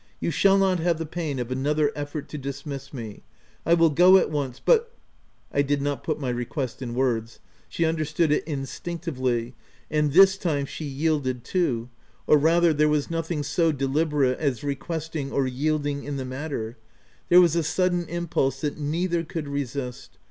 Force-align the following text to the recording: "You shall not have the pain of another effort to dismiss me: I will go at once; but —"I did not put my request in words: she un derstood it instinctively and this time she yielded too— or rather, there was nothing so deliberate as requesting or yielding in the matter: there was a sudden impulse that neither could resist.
"You 0.19 0.31
shall 0.31 0.57
not 0.57 0.79
have 0.79 0.97
the 0.97 1.05
pain 1.05 1.37
of 1.37 1.51
another 1.51 1.91
effort 1.95 2.27
to 2.29 2.37
dismiss 2.39 2.91
me: 2.91 3.21
I 3.67 3.75
will 3.75 3.91
go 3.91 4.17
at 4.17 4.31
once; 4.31 4.59
but 4.59 4.91
—"I 5.53 5.61
did 5.61 5.79
not 5.79 6.03
put 6.03 6.19
my 6.19 6.29
request 6.29 6.81
in 6.81 6.95
words: 6.95 7.37
she 7.69 7.85
un 7.85 7.95
derstood 7.97 8.31
it 8.31 8.43
instinctively 8.45 9.53
and 9.91 10.11
this 10.11 10.39
time 10.39 10.65
she 10.65 10.85
yielded 10.85 11.43
too— 11.43 11.89
or 12.25 12.39
rather, 12.39 12.73
there 12.73 12.89
was 12.89 13.11
nothing 13.11 13.43
so 13.43 13.71
deliberate 13.71 14.39
as 14.39 14.63
requesting 14.63 15.31
or 15.31 15.45
yielding 15.45 16.03
in 16.03 16.17
the 16.17 16.25
matter: 16.25 16.79
there 17.29 17.39
was 17.39 17.55
a 17.55 17.61
sudden 17.61 18.07
impulse 18.09 18.61
that 18.61 18.79
neither 18.79 19.23
could 19.23 19.47
resist. 19.47 20.17